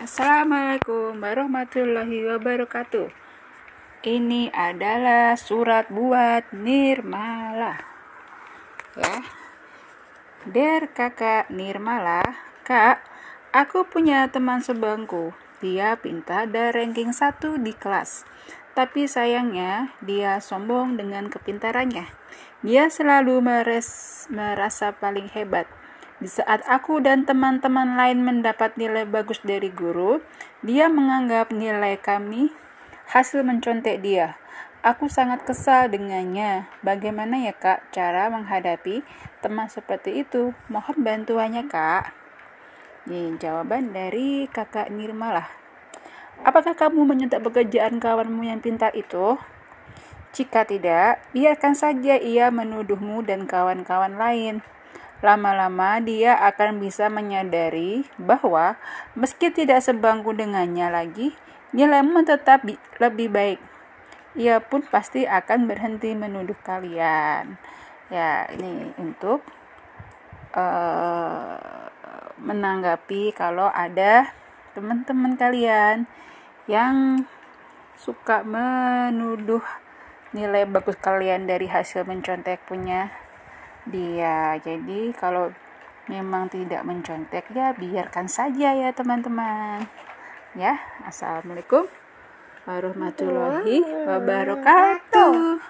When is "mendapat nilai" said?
28.20-29.08